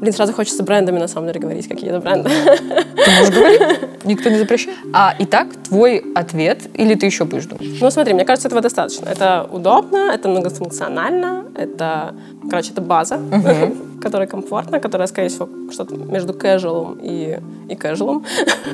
[0.00, 2.30] Блин, сразу хочется брендами, на самом деле, говорить, какие это бренды.
[2.30, 3.60] Ты можешь говорить.
[4.04, 4.78] Никто не запрещает.
[4.92, 7.80] А итак, твой ответ, или ты еще будешь думать?
[7.80, 9.08] Ну, смотри, мне кажется, этого достаточно.
[9.08, 12.14] Это удобно, это многофункционально, это,
[12.48, 13.18] короче, это база,
[14.00, 18.24] которая комфортна, которая, скорее всего, что-то между casual и, и casual.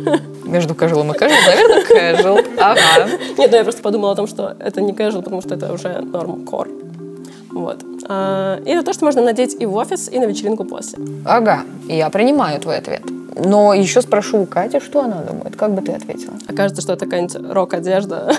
[0.44, 2.44] Между casual и casual, наверное, casual.
[2.58, 3.08] Ага.
[3.38, 6.00] Нет, ну я просто подумала о том, что это не casual, потому что это уже
[6.00, 6.68] норм core.
[7.54, 7.84] Вот.
[8.08, 10.98] А, И это то, что можно надеть и в офис, и на вечеринку после.
[11.24, 13.02] Ага, я принимаю твой ответ.
[13.36, 15.56] Но еще спрошу у Кати, что она думает.
[15.56, 16.34] Как бы ты ответила?
[16.48, 18.36] Окажется, что это какая-нибудь рок-одежда.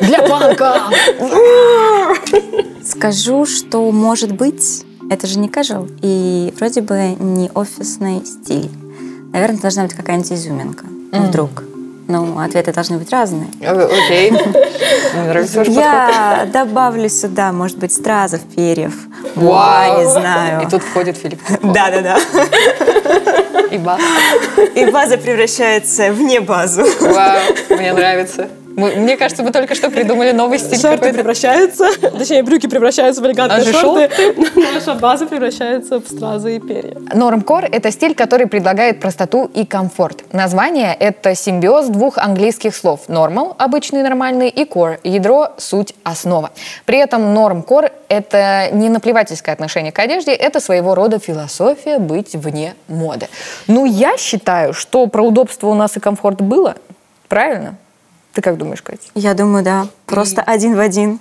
[0.00, 0.82] Для панка!
[2.84, 8.70] Скажу, что может быть, это же не casual, и вроде бы не офисный стиль.
[9.32, 10.86] Наверное, должна быть какая-нибудь изюминка.
[11.12, 11.62] Вдруг.
[12.08, 13.48] Ну, ответы должны быть разные.
[13.60, 14.32] Э, Окей.
[15.68, 18.94] Я добавлю сюда, может быть, стразов, перьев.
[19.34, 20.00] Вау.
[20.00, 20.62] Не знаю.
[20.62, 21.40] И тут входит Филипп.
[21.62, 22.18] Да-да-да.
[23.70, 24.00] И бас.
[24.74, 26.84] И база превращается в не базу.
[27.00, 27.40] Вау,
[27.70, 28.48] мне нравится.
[28.76, 31.14] Мы- Мне кажется, мы только что придумали новый стиль Шорты какой-то.
[31.14, 31.86] превращаются,
[32.18, 34.34] точнее, брюки превращаются в элегантные А шорты.
[34.54, 36.94] Наша база превращается в стразы и перья.
[37.14, 40.24] Нормкор– это стиль, который предлагает простоту и комфорт.
[40.32, 46.50] Название– это симбиоз двух английских слов– normal– обычный, нормальный, и core– ядро, суть, основа.
[46.84, 52.74] При этом нормкор– это не наплевательское отношение к одежде, это своего рода философия быть вне
[52.88, 53.28] моды.
[53.68, 56.74] Ну, я считаю, что про удобство у нас и комфорт было,
[57.28, 57.76] правильно?
[58.36, 59.00] Ты как думаешь, Катя?
[59.14, 59.86] Я думаю, да.
[60.04, 61.20] Просто один в один.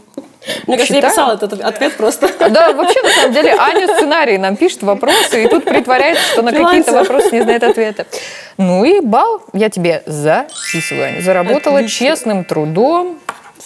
[0.67, 2.29] Мне кажется, я писала этот ответ просто.
[2.49, 6.51] Да, вообще, на самом деле, Аня сценарий нам пишет вопросы, и тут притворяется, что на
[6.51, 8.05] какие-то вопросы не знает ответа.
[8.57, 11.21] Ну и балл я тебе записываю, Аня.
[11.21, 12.07] Заработала Отлично.
[12.07, 13.17] честным трудом.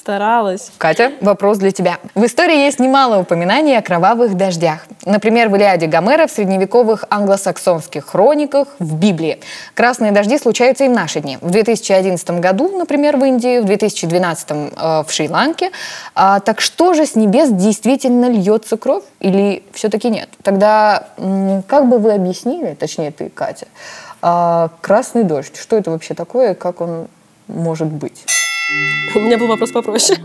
[0.10, 0.72] Старалась.
[0.80, 2.00] Катя, вопрос для тебя.
[2.16, 4.88] В истории есть немало упоминаний о кровавых дождях.
[5.06, 9.40] Например, в Илиаде Гомера, в средневековых англосаксонских хрониках, в Библии.
[9.76, 11.38] Красные дожди случаются и в наши дни.
[11.42, 15.70] В 2011 году, например, в Индии, в 2012 э, в Шри-Ланке.
[16.16, 20.30] А, так что же с небес действительно льется кровь или все-таки нет?
[20.42, 21.10] Тогда
[21.68, 23.68] как бы вы объяснили, точнее ты, Катя,
[24.24, 27.08] а красный дождь, что это вообще такое, как он
[27.48, 28.26] может быть?
[29.16, 30.20] У меня был вопрос попроще.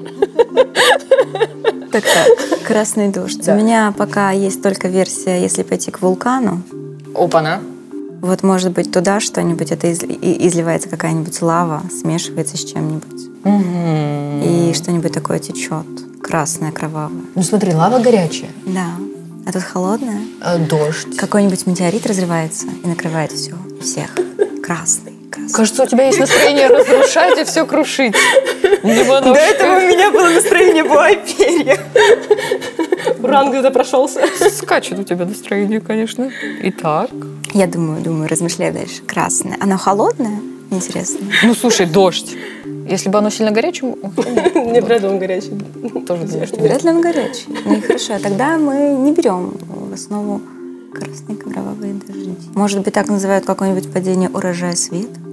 [1.92, 3.48] Так, так, красный дождь.
[3.48, 6.62] У меня пока есть только версия, если пойти к вулкану.
[7.14, 7.61] Опа-на.
[8.20, 13.28] Вот, может быть, туда что-нибудь, это изливается какая-нибудь лава, смешивается с чем-нибудь.
[13.44, 15.87] И что-нибудь такое течет,
[16.22, 17.22] красное, кровавое.
[17.35, 18.50] Ну смотри, лава горячая.
[18.66, 18.96] Да.
[19.46, 20.22] А тут холодное.
[20.40, 21.16] А, дождь.
[21.16, 24.11] Какой-нибудь метеорит разрывается и накрывает все, всех.
[24.62, 25.13] Красный.
[25.34, 25.54] Красный.
[25.54, 28.14] Кажется, у тебя есть настроение разрушать и все крушить.
[28.82, 31.78] До этого у меня было настроение перья.
[33.22, 34.20] Уран где-то прошелся.
[34.50, 36.30] Скачет у тебя настроение, конечно.
[36.62, 37.10] Итак.
[37.52, 39.02] Я думаю, думаю, размышляю дальше.
[39.06, 39.56] Красное.
[39.60, 40.40] Оно холодное?
[40.70, 41.20] Интересно.
[41.42, 42.36] Ну, слушай, дождь.
[42.88, 43.96] Если бы оно сильно горячим...
[44.72, 45.52] Не вряд ли он горячий.
[46.06, 47.46] Тоже Вряд ли он горячий.
[47.64, 50.40] Ну и хорошо, тогда мы не берем в основу
[50.92, 52.34] красные кровавые дожди.
[52.54, 55.23] Может быть, так называют какое-нибудь падение урожая светок?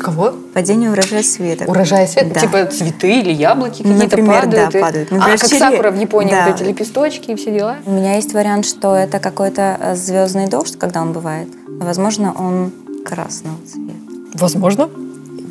[0.00, 0.32] Кого?
[0.54, 1.68] Падение урожая светок.
[1.68, 2.32] Урожая светок?
[2.32, 2.40] Да.
[2.40, 4.72] Типа цветы или яблоки какие-то падают?
[4.72, 4.82] да, и...
[4.82, 5.10] падают.
[5.10, 5.58] Например, а, как черри...
[5.58, 6.46] сакура в Японии, да.
[6.46, 7.76] вот эти лепесточки и все дела?
[7.84, 11.48] У меня есть вариант, что это какой-то э, звездный дождь, когда он бывает.
[11.68, 12.72] Возможно, он
[13.04, 13.94] красного цвета.
[14.34, 14.88] Возможно.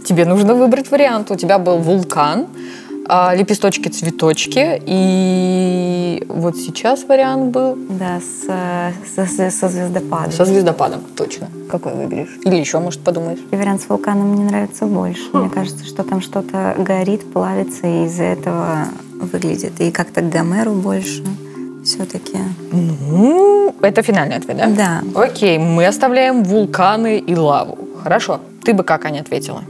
[0.06, 1.30] Тебе нужно выбрать вариант.
[1.30, 2.48] У тебя был вулкан,
[3.10, 4.82] а, лепесточки, цветочки.
[4.86, 7.78] И вот сейчас вариант был...
[7.90, 10.32] Да, с, со, со звездопадом.
[10.32, 11.50] Со звездопадом, точно.
[11.70, 12.38] Какой выберешь?
[12.46, 13.40] Или еще, может, подумаешь?
[13.52, 15.24] И вариант с вулканом мне нравится больше.
[15.34, 18.86] Мне кажется, что там что-то горит, плавится, и из-за этого
[19.20, 19.82] выглядит.
[19.82, 21.24] И как-то Гомеру больше
[21.84, 22.38] все-таки.
[22.72, 24.68] Ну, это финальный ответ, да?
[24.68, 25.22] Да.
[25.24, 27.78] Окей, мы оставляем вулканы и лаву.
[28.04, 28.40] Хорошо.
[28.64, 29.64] Ты бы как, Аня, ответила?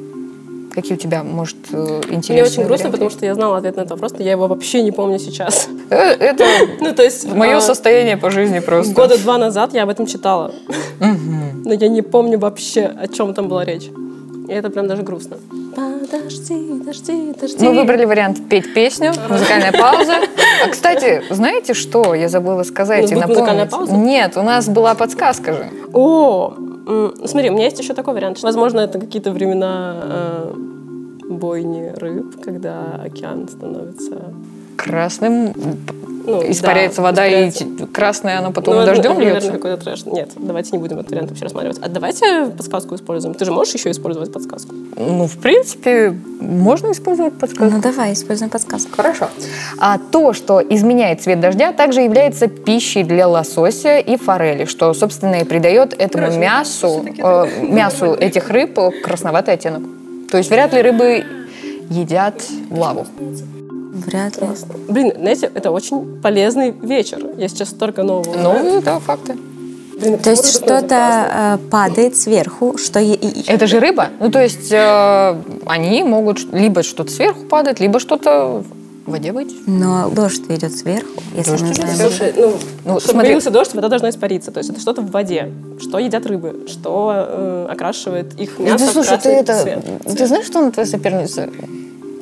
[0.79, 3.91] Какие у тебя, может, интересные Мне очень грустно, потому что я знала ответ на этот
[3.91, 5.67] вопрос, но я его вообще не помню сейчас.
[5.89, 6.45] Это
[6.79, 8.93] ну, то есть, мое а, состояние по жизни просто.
[8.93, 10.53] Года два назад я об этом читала.
[10.99, 13.89] Но я не помню вообще, о чем там была речь.
[14.47, 15.37] И это прям даже грустно.
[15.75, 17.65] Подожди, подожди, подожди.
[17.65, 20.13] Мы выбрали вариант петь песню, музыкальная пауза.
[20.61, 22.13] А, кстати, знаете что?
[22.13, 23.37] Я забыла сказать и напомнить.
[23.37, 23.93] музыкальная пауза?
[23.93, 25.69] Нет, у нас была подсказка же.
[25.93, 26.53] О,
[27.25, 28.41] смотри, у меня есть еще такой вариант.
[28.41, 30.53] Возможно, это какие-то времена э,
[31.29, 34.33] бойни рыб, когда океан становится
[34.75, 35.53] красным,
[36.25, 37.63] ну, испаряется да, вода, испаряется.
[37.63, 39.33] и красное оно потом ну, дождем это, льется?
[39.33, 40.05] наверное, какой-то трэш.
[40.05, 41.79] Нет, давайте не будем этот вариант вообще рассматривать.
[41.81, 43.35] А давайте подсказку используем.
[43.35, 44.75] Ты же можешь еще использовать подсказку?
[44.95, 47.75] Ну, в принципе, можно использовать подсказку.
[47.75, 48.91] Ну, давай, используем подсказку.
[48.95, 49.29] Хорошо.
[49.79, 55.35] А то, что изменяет цвет дождя, также является пищей для лосося и форели, что, собственно,
[55.35, 59.83] и придает этому Короче, мясу, э, мясу этих рыб красноватый оттенок.
[60.29, 61.25] То есть вряд ли рыбы
[61.89, 63.07] едят лаву.
[64.05, 64.47] Вряд ли.
[64.87, 67.25] Блин, знаете, это очень полезный вечер.
[67.37, 69.37] Я сейчас столько нового Ну, да, факты.
[69.99, 72.99] Блин, то есть что-то э, падает сверху, что...
[72.99, 74.09] Это же рыба.
[74.19, 75.35] Ну, то есть э,
[75.65, 78.63] они могут либо что-то сверху падать, либо что-то
[79.05, 79.53] в воде быть.
[79.67, 81.95] Но дождь идет сверху, если дождь мы знаем.
[81.97, 82.53] Слушай, ну,
[82.85, 83.27] ну чтобы смотри.
[83.27, 84.51] появился дождь, вода должна испариться.
[84.51, 85.51] То есть это что-то в воде.
[85.81, 86.65] Что едят рыбы?
[86.67, 89.61] Что э, окрашивает их мясо ну, слушай, в ты это...
[89.61, 89.83] цвет?
[90.17, 91.49] Ты знаешь, что она твоя соперница?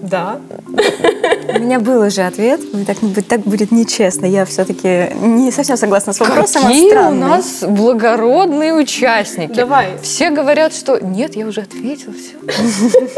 [0.01, 0.39] Да.
[1.55, 2.61] У меня был уже ответ.
[2.85, 4.25] Так, так будет нечестно.
[4.25, 6.63] Я все-таки не совсем согласна с вопросом.
[6.63, 9.53] Какие он у нас благородные участники.
[9.53, 9.97] Давай.
[10.01, 12.37] Все говорят, что нет, я уже ответила, все.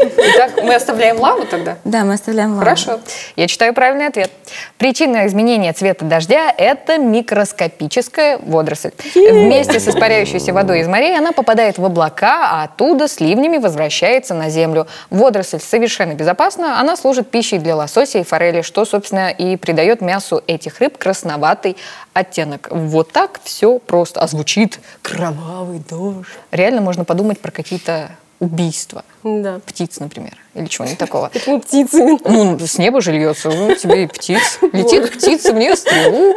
[0.16, 1.78] Итак, мы оставляем лаву тогда?
[1.84, 2.60] Да, мы оставляем лаву.
[2.60, 3.00] Хорошо.
[3.36, 4.30] Я читаю правильный ответ.
[4.78, 8.90] Причина изменения цвета дождя– это микроскопическая водоросль.
[9.14, 14.34] Вместе с испаряющейся водой из морей она попадает в облака, а оттуда с ливнями возвращается
[14.34, 14.86] на землю.
[15.10, 20.42] Водоросль совершенно безопасна, она служит пищей для лосося и форели, что, собственно, и придает мясу
[20.46, 21.76] этих рыб красноватый
[22.12, 22.68] оттенок.
[22.70, 24.20] Вот так все просто.
[24.20, 26.28] А звучит кровавый дождь.
[26.50, 28.10] Реально можно подумать про какие-то
[28.40, 29.04] убийства.
[29.22, 29.60] Да.
[29.66, 31.28] Птиц, например, или чего-нибудь такого.
[31.32, 32.18] Почему птицы?
[32.24, 34.58] Ну, с неба же льется, ну, тебе и птиц.
[34.72, 36.34] Летит птица, мне стрелу.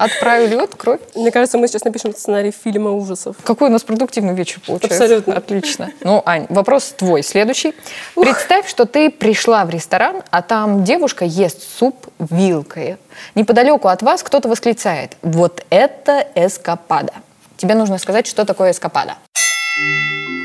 [0.00, 1.00] Отправили, вот кровь.
[1.14, 3.36] Мне кажется, мы сейчас напишем сценарий фильма ужасов.
[3.44, 5.04] Какой у нас продуктивный вечер получается.
[5.04, 5.36] Абсолютно.
[5.36, 5.92] Отлично.
[6.00, 7.74] Ну, Ань, вопрос твой следующий.
[8.16, 8.24] Ух.
[8.24, 12.96] Представь, что ты пришла в ресторан, а там девушка ест суп вилкой.
[13.34, 15.18] Неподалеку от вас кто-то восклицает.
[15.20, 17.12] Вот это эскапада.
[17.58, 19.16] Тебе нужно сказать, что такое эскапада.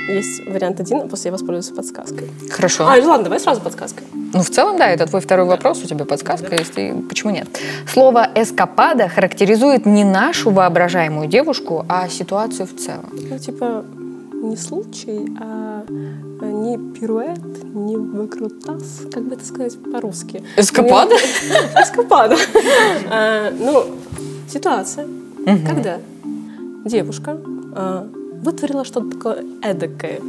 [0.07, 2.29] Есть вариант один, а после я воспользуюсь подсказкой.
[2.49, 2.85] Хорошо.
[2.85, 4.05] А, ладно, давай сразу подсказкой.
[4.33, 7.47] Ну, в целом, да, это твой второй вопрос, у тебя подсказка есть, и почему нет?
[7.87, 13.09] Слово «эскапада» характеризует не нашу воображаемую девушку, а ситуацию в целом.
[13.11, 13.85] Ну, типа,
[14.33, 15.65] не случай, а
[16.41, 17.39] а не пируэт,
[17.73, 20.43] не выкрутас, как бы это сказать по-русски?
[20.57, 21.15] Эскапада?
[21.81, 22.35] Эскапада.
[23.09, 23.85] А, Ну,
[24.49, 25.07] ситуация,
[25.45, 25.99] когда
[26.83, 27.37] девушка
[27.73, 28.07] а,
[28.43, 30.19] вытворила что-то такое эдакое.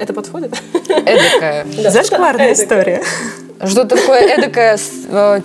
[0.00, 0.60] Это подходит?
[0.88, 1.66] Эдакое.
[1.90, 2.52] Зашкварная Эдакое.
[2.64, 3.02] история.
[3.64, 4.76] Что-то такое эдакое,
[5.08, 5.40] э,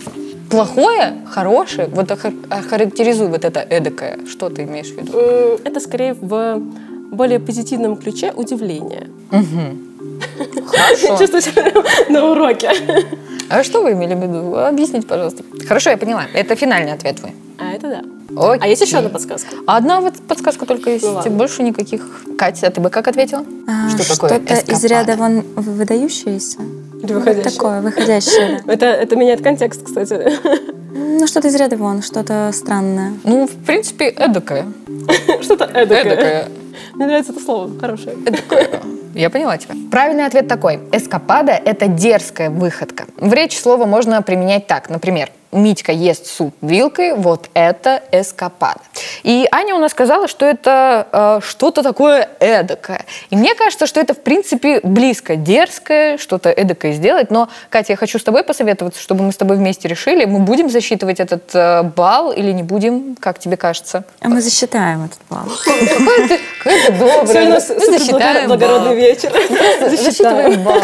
[0.49, 1.87] плохое, хорошее?
[1.91, 4.19] Вот охар- охарактеризуй вот это эдакое.
[4.27, 5.59] Что ты имеешь в виду?
[5.63, 6.59] Это скорее в
[7.11, 9.07] более позитивном ключе удивление.
[10.67, 11.17] Хорошо.
[11.17, 11.71] Чувствую себя
[12.09, 12.71] на уроке.
[13.49, 14.55] А что вы имели в виду?
[14.57, 15.43] Объясните, пожалуйста.
[15.67, 16.23] Хорошо, я поняла.
[16.33, 17.31] Это финальный ответ твой.
[17.59, 18.01] А это да.
[18.35, 18.59] Окей.
[18.61, 19.55] А есть еще одна подсказка?
[19.65, 21.31] Одна вот подсказка только есть, Ну ладно.
[21.31, 22.23] больше никаких.
[22.37, 23.45] Катя, а ты бы как ответила?
[23.67, 26.59] А, Что такое Что-то из ряда вон выдающееся.
[27.01, 27.51] Или выходящее?
[27.51, 28.63] Такое, выходящее.
[28.67, 30.31] Это, это меняет контекст, кстати.
[30.99, 33.13] Ну, что-то из ряда вон, что-то странное.
[33.23, 34.65] Ну, в принципе, эдакое.
[35.41, 36.01] Что-то эдакое.
[36.03, 36.47] Эдакое.
[36.95, 38.15] Мне нравится это слово, хорошее.
[38.25, 38.67] Эдакое.
[39.13, 39.75] Я поняла тебя.
[39.91, 40.79] Правильный ответ такой.
[40.91, 43.05] Эскапада– это дерзкая выходка.
[43.17, 44.89] В речи слово можно применять так.
[44.89, 48.79] Например, Митька ест суп вилкой, вот это эскапада.
[49.23, 53.05] И Аня у нас сказала, что это э, что-то такое эдакое.
[53.29, 57.31] И мне кажется, что это, в принципе, близко дерзкое, что-то эдакое сделать.
[57.31, 60.69] Но, Катя, я хочу с тобой посоветоваться, чтобы мы с тобой вместе решили, мы будем
[60.69, 64.03] засчитывать этот э, балл или не будем, как тебе кажется?
[64.21, 65.47] А мы засчитаем этот балл.
[65.65, 69.31] Какая ты, нас Мы засчитаем благородный вечер.
[69.89, 70.81] Засчитываем балл.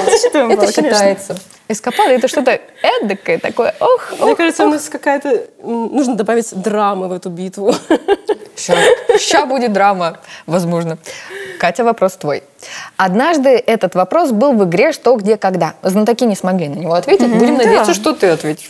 [0.52, 1.38] Это считается.
[1.70, 3.74] Эскапада это что-то эдакое такое.
[3.80, 4.74] Ох, Мне ох, кажется, у ох.
[4.74, 5.46] нас какая-то...
[5.64, 7.74] Нужно добавить драмы в эту битву.
[8.56, 10.98] Сейчас будет драма, возможно.
[11.60, 12.44] Катя, вопрос твой.
[12.98, 15.76] Однажды этот вопрос был в игре «Что, где, когда».
[15.82, 17.34] Знатоки не смогли на него ответить.
[17.34, 18.70] Будем надеяться, что ты ответишь.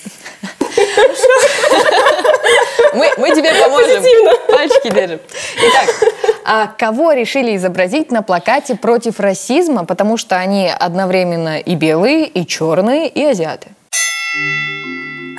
[2.94, 4.04] Мы, мы тебе поможем.
[4.48, 5.20] Пальчики держим.
[5.58, 6.14] Итак,
[6.46, 12.46] а кого решили изобразить на плакате против расизма, потому что они одновременно и белые, и
[12.46, 13.70] черные, и азиаты?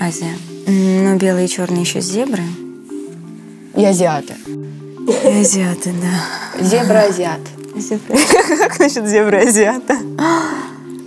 [0.00, 0.36] Азия.
[0.66, 2.42] Ну, белые и черные еще зебры.
[3.76, 4.34] И азиаты.
[4.46, 6.64] И азиаты, да.
[6.64, 7.40] Зебра-азиат.
[7.76, 8.16] Зебры.
[8.58, 9.96] Как насчет зебры азиата?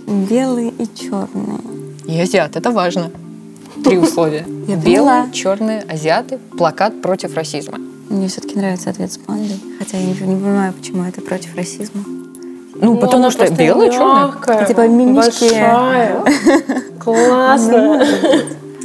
[0.06, 1.58] Белые и черные.
[2.06, 3.10] И азиат, это важно.
[3.84, 4.44] Три условия.
[4.66, 7.78] Я Белые, черные, азиаты, плакат против расизма.
[8.08, 9.58] Мне все-таки нравится ответ с пандой.
[9.78, 12.02] Хотя я не, не понимаю, почему это против расизма.
[12.80, 14.26] Ну, потому что белые, черные.
[14.26, 15.44] Мягкая, Типа мимички.
[15.44, 16.24] Большая.
[17.04, 18.06] Классно.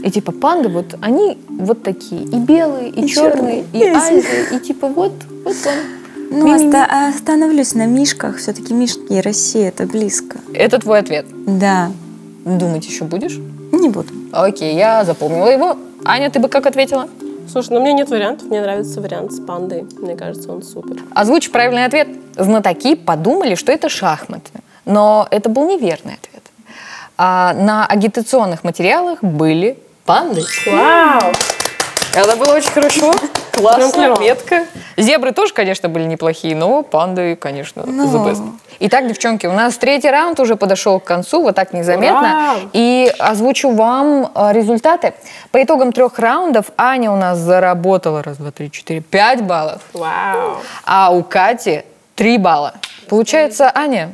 [0.03, 2.23] И типа панды, вот они вот такие.
[2.23, 4.17] И белые, и, И черные, черные, и и азиаты.
[4.17, 4.57] Азия.
[4.57, 5.13] И типа вот,
[5.45, 6.39] вот он.
[6.39, 8.37] Ну, оста- остановлюсь на мишках.
[8.37, 10.39] Все-таки мишки и Россия это близко.
[10.53, 11.27] Это твой ответ.
[11.45, 11.91] Да.
[12.43, 13.39] Думать еще будешь?
[13.73, 14.09] Не буду.
[14.31, 15.77] Окей, я запомнила его.
[16.05, 17.09] Аня, ты бы как ответила?
[17.51, 18.47] Слушай, ну у меня нет вариантов.
[18.47, 19.85] Мне нравится вариант с пандой.
[19.97, 21.01] Мне кажется, он супер.
[21.15, 22.07] Озвучь правильный ответ.
[22.37, 24.51] Знатоки подумали, что это шахматы.
[24.85, 26.43] Но это был неверный ответ.
[27.17, 30.43] А на агитационных материалах были панды.
[30.67, 31.31] Вау!
[32.13, 33.11] Это было очень хорошо.
[33.51, 34.65] Классно, метко.
[34.97, 38.05] Зебры тоже, конечно, были неплохие, но панды, конечно, Ну.
[38.05, 38.43] the best.
[38.79, 42.19] Итак, девчонки, у нас третий раунд уже подошел к концу, вот так незаметно.
[42.19, 42.55] Ура!
[42.73, 45.13] И озвучу вам э, результаты.
[45.51, 50.57] По итогам трех раундов Аня у нас заработала раз, два, три, четыре, пять баллов, Вау!
[50.85, 51.83] а у Кати
[52.15, 52.73] три балла.
[53.07, 54.11] Получается, Аня,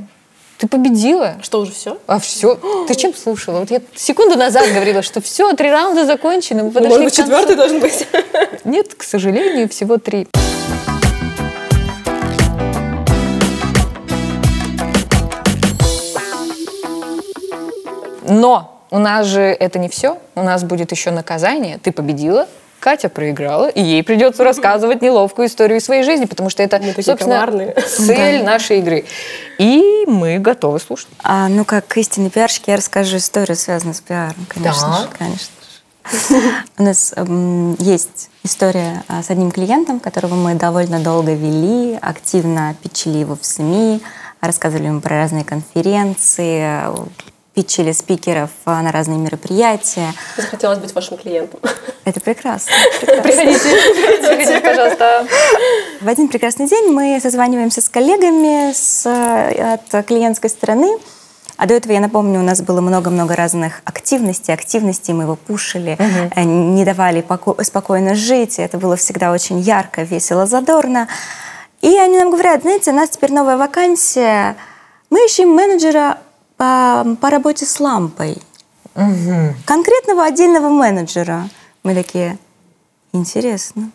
[0.60, 1.38] ты победила.
[1.41, 1.98] Что, уже все?
[2.06, 3.62] А все, ты чем слушала?
[3.62, 7.32] Вот я секунду назад говорила, что все, три раунда закончены, мы подошли Может к концу.
[7.32, 8.06] четвертый должен быть?
[8.65, 10.28] Нет, к сожалению, всего три.
[18.24, 20.17] Но у нас же это не все.
[20.36, 21.80] У нас будет еще наказание.
[21.82, 22.48] Ты победила,
[22.80, 27.18] Катя проиграла, и ей придется рассказывать неловкую историю своей жизни, потому что это, Мы собственно,
[27.36, 27.76] коварные.
[27.98, 29.06] цель нашей игры.
[29.58, 31.08] И мы готовы слушать.
[31.24, 35.18] А, ну, как истинный пиарщик, я расскажу историю, связанную с пиаром, конечно же, Так.
[35.18, 35.60] конечно же.
[36.78, 42.76] У нас эм, есть история а, с одним клиентом, которого мы довольно долго вели, активно
[42.82, 44.02] питчили его в СМИ,
[44.42, 46.96] рассказывали ему про разные конференции, э,
[47.60, 50.13] питчили спикеров а, на разные мероприятия.
[50.38, 51.60] Захотелось быть вашим клиентом.
[52.06, 52.72] Это прекрасно.
[53.02, 55.28] Приходите, приходите, пожалуйста.
[56.00, 60.98] В один прекрасный день мы созваниваемся с коллегами с, э, от клиентской стороны.
[61.58, 64.54] А до этого, я напомню, у нас было много-много разных активностей.
[64.54, 68.58] Активностей мы его пушили, э, не давали поко- спокойно жить.
[68.58, 71.10] Это было всегда очень ярко, весело, задорно.
[71.81, 74.56] И они нам говорят, знаете, у нас теперь новая вакансия,
[75.10, 76.19] мы ищем менеджера
[76.60, 78.37] по, по работе с лампой.
[78.95, 79.55] Угу.
[79.65, 81.49] Конкретного отдельного менеджера.
[81.83, 82.37] Мы такие,
[83.13, 83.91] интересно.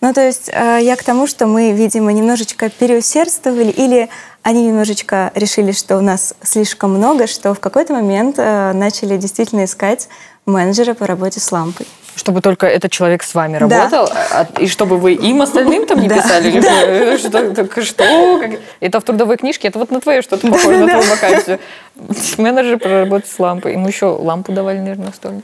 [0.00, 4.08] Ну, то есть э, я к тому, что мы, видимо, немножечко переусердствовали, или
[4.42, 9.64] они немножечко решили, что у нас слишком много, что в какой-то момент э, начали действительно
[9.64, 10.08] искать
[10.46, 11.86] менеджера по работе с лампой.
[12.18, 14.48] Чтобы только этот человек с вами работал, да.
[14.58, 16.48] и чтобы вы им остальным там не писали?
[16.48, 17.18] Или да.
[17.18, 18.38] что, что?
[18.40, 18.50] Как?
[18.80, 19.68] Это в трудовой книжке?
[19.68, 21.58] Это вот на твою что-то похоже, да, на твою вакансию.
[22.38, 23.72] Менеджер по работе с лампой.
[23.72, 25.42] Ему еще лампу давали, наверное, настольную.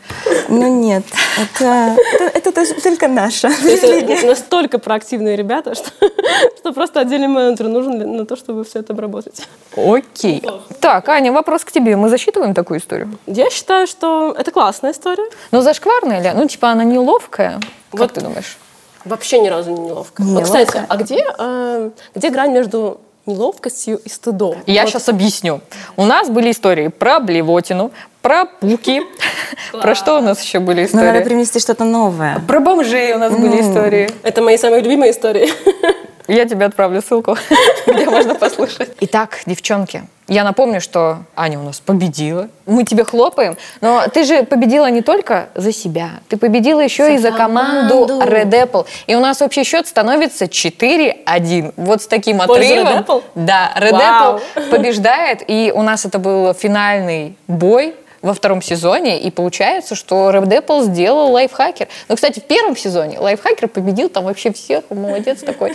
[0.49, 1.05] Ну нет,
[1.39, 1.97] это,
[2.35, 3.49] это, это только наша.
[3.49, 5.91] Это настолько проактивные ребята, что,
[6.59, 9.43] что просто отдельный менеджер нужен на то, чтобы все это обработать.
[9.77, 10.43] Окей.
[10.81, 11.97] Так, Аня, вопрос к тебе.
[11.97, 13.19] Мы засчитываем такую историю?
[13.27, 15.25] Я считаю, что это классная история.
[15.51, 16.31] Ну, зашкварная ли?
[16.35, 17.61] Ну, типа, типа она неловкая?
[17.91, 18.57] Как вот ты думаешь?
[19.05, 20.23] Вообще ни разу не неловко.
[20.23, 24.57] Не вот, кстати, а где, э, где грань между неловкостью и стыдом?
[24.67, 24.91] Я вот.
[24.91, 25.61] сейчас объясню.
[25.97, 27.91] У нас были истории про блевотину,
[28.23, 29.03] про пуки.
[29.73, 31.07] Про что у нас еще были ну, истории?
[31.07, 32.41] надо принести что-то новое.
[32.49, 34.09] Про бомжей у нас были истории.
[34.23, 35.51] Это мои самые любимые истории.
[36.27, 37.37] Я тебе отправлю ссылку,
[37.87, 38.91] где можно послушать.
[39.01, 42.49] Итак, девчонки, я напомню, что Аня у нас победила.
[42.65, 43.59] Мы тебе хлопаем.
[43.83, 46.13] Но ты же победила не только за себя.
[46.29, 48.07] Ты победила еще за и за команду.
[48.07, 48.87] команду Red Apple.
[49.07, 51.75] И у нас общий счет становится 4-1.
[51.77, 52.87] Вот с таким отрывом.
[52.87, 53.23] Red Apple?
[53.35, 54.41] Да, Red Вау.
[54.57, 55.43] Apple побеждает.
[55.47, 57.95] И у нас это был финальный бой
[58.25, 61.89] во втором сезоне, и получается, что Red Apple сделал лайфхакер.
[62.09, 65.75] Ну, кстати, в первом сезоне лайфхакер победил там вообще всех, молодец такой.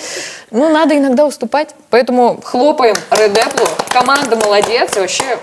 [0.49, 1.75] Ну, надо иногда уступать.
[1.91, 5.37] Поэтому хлопаем Red Apple, команда молодец, вообще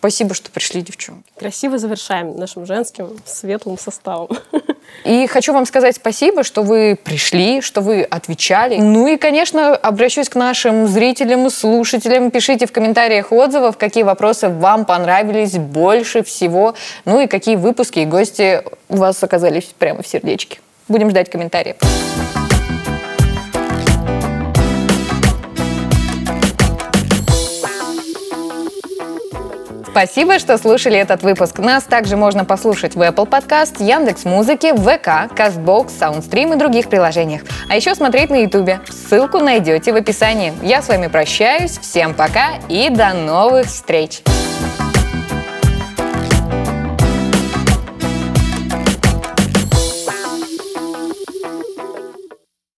[0.00, 1.30] Спасибо, что пришли, девчонки.
[1.38, 4.30] Красиво завершаем нашим женским светлым составом.
[5.04, 8.78] И хочу вам сказать спасибо, что вы пришли, что вы отвечали.
[8.78, 12.30] Ну и, конечно, обращусь к нашим зрителям, слушателям.
[12.30, 16.74] Пишите в комментариях отзывов, какие вопросы вам понравились больше всего.
[17.04, 20.60] Ну и какие выпуски и гости у вас оказались прямо в сердечке.
[20.88, 21.76] Будем ждать комментариев.
[30.02, 31.58] Спасибо, что слушали этот выпуск.
[31.58, 37.42] Нас также можно послушать в Apple Podcast, Яндекс Музыке, ВК, Castbox, Soundstream и других приложениях.
[37.68, 38.70] А еще смотреть на YouTube.
[38.88, 40.54] Ссылку найдете в описании.
[40.62, 41.78] Я с вами прощаюсь.
[41.78, 44.22] Всем пока и до новых встреч!